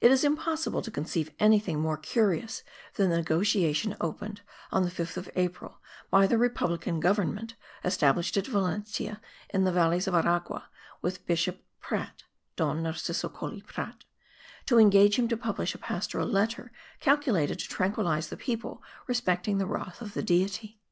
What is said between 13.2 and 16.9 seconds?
Coll y Prat), to engage him to publish a pastoral letter